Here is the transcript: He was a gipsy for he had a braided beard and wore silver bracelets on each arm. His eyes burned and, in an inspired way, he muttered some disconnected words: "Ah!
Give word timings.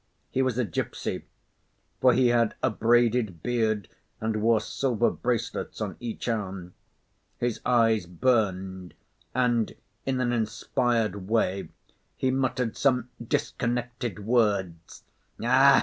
He 0.31 0.41
was 0.41 0.57
a 0.57 0.65
gipsy 0.65 1.25
for 1.99 2.13
he 2.13 2.29
had 2.29 2.55
a 2.63 2.71
braided 2.71 3.43
beard 3.43 3.87
and 4.19 4.41
wore 4.41 4.59
silver 4.59 5.11
bracelets 5.11 5.79
on 5.79 5.95
each 5.99 6.27
arm. 6.27 6.73
His 7.37 7.61
eyes 7.67 8.07
burned 8.07 8.95
and, 9.35 9.75
in 10.07 10.19
an 10.19 10.31
inspired 10.33 11.29
way, 11.29 11.69
he 12.17 12.31
muttered 12.31 12.75
some 12.75 13.09
disconnected 13.23 14.25
words: 14.25 15.03
"Ah! 15.39 15.79